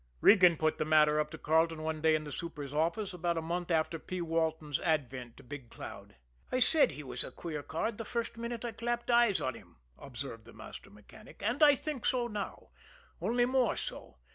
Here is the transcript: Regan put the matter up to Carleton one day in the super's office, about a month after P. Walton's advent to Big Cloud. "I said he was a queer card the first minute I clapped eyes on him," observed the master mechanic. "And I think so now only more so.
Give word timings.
Regan 0.19 0.57
put 0.57 0.79
the 0.79 0.83
matter 0.83 1.19
up 1.19 1.29
to 1.29 1.37
Carleton 1.37 1.83
one 1.83 2.01
day 2.01 2.15
in 2.15 2.23
the 2.23 2.31
super's 2.31 2.73
office, 2.73 3.13
about 3.13 3.37
a 3.37 3.39
month 3.43 3.69
after 3.69 3.99
P. 3.99 4.19
Walton's 4.19 4.79
advent 4.79 5.37
to 5.37 5.43
Big 5.43 5.69
Cloud. 5.69 6.15
"I 6.51 6.57
said 6.59 6.93
he 6.93 7.03
was 7.03 7.23
a 7.23 7.29
queer 7.29 7.61
card 7.61 7.99
the 7.99 8.03
first 8.03 8.35
minute 8.35 8.65
I 8.65 8.71
clapped 8.71 9.11
eyes 9.11 9.39
on 9.39 9.53
him," 9.53 9.75
observed 9.99 10.45
the 10.45 10.53
master 10.53 10.89
mechanic. 10.89 11.43
"And 11.45 11.61
I 11.61 11.75
think 11.75 12.07
so 12.07 12.25
now 12.25 12.69
only 13.21 13.45
more 13.45 13.77
so. 13.77 14.17